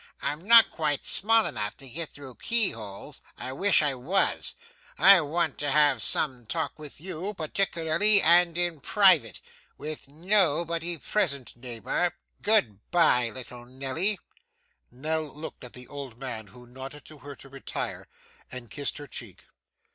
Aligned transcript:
'I'm 0.19 0.47
not 0.47 0.71
quite 0.71 1.05
small 1.05 1.45
enough 1.45 1.77
to 1.77 1.87
get 1.87 2.09
through 2.09 2.33
key 2.41 2.71
holes. 2.71 3.21
I 3.37 3.51
wish 3.53 3.83
I 3.83 3.93
was. 3.93 4.55
I 4.97 5.21
want 5.21 5.59
to 5.59 5.69
have 5.69 6.01
some 6.01 6.47
talk 6.47 6.79
with 6.79 6.99
you, 6.99 7.35
particularly, 7.35 8.19
and 8.19 8.57
in 8.57 8.79
private. 8.79 9.39
With 9.77 10.07
nobody 10.07 10.97
present, 10.97 11.55
neighbour. 11.55 12.15
Good 12.41 12.79
bye, 12.89 13.29
little 13.29 13.65
Nelly.' 13.65 14.17
Nell 14.89 15.21
looked 15.37 15.63
at 15.63 15.73
the 15.73 15.87
old 15.87 16.17
man, 16.17 16.47
who 16.47 16.65
nodded 16.65 17.05
to 17.05 17.19
her 17.19 17.35
to 17.35 17.47
retire, 17.49 18.07
and 18.51 18.71
kissed 18.71 18.97
her 18.97 19.05
cheek. 19.05 19.43